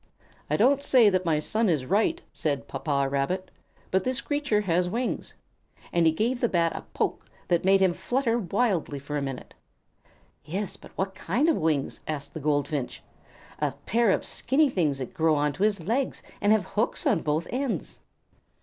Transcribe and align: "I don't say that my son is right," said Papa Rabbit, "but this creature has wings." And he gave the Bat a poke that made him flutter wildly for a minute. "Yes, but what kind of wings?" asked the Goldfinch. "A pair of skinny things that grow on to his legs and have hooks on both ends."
"I 0.49 0.57
don't 0.57 0.81
say 0.81 1.11
that 1.11 1.25
my 1.27 1.39
son 1.39 1.69
is 1.69 1.85
right," 1.85 2.19
said 2.33 2.67
Papa 2.67 3.07
Rabbit, 3.07 3.51
"but 3.91 4.03
this 4.03 4.19
creature 4.19 4.61
has 4.61 4.89
wings." 4.89 5.31
And 5.93 6.07
he 6.07 6.11
gave 6.11 6.39
the 6.41 6.49
Bat 6.49 6.71
a 6.75 6.81
poke 6.91 7.27
that 7.49 7.63
made 7.63 7.81
him 7.81 7.93
flutter 7.93 8.39
wildly 8.39 8.97
for 8.97 9.15
a 9.15 9.21
minute. 9.21 9.53
"Yes, 10.43 10.75
but 10.75 10.89
what 10.97 11.13
kind 11.13 11.47
of 11.49 11.55
wings?" 11.55 11.99
asked 12.07 12.33
the 12.33 12.39
Goldfinch. 12.39 13.03
"A 13.59 13.73
pair 13.85 14.09
of 14.09 14.25
skinny 14.25 14.71
things 14.71 14.97
that 14.97 15.13
grow 15.13 15.35
on 15.35 15.53
to 15.53 15.61
his 15.61 15.87
legs 15.87 16.23
and 16.41 16.51
have 16.51 16.65
hooks 16.65 17.05
on 17.05 17.21
both 17.21 17.45
ends." 17.51 17.99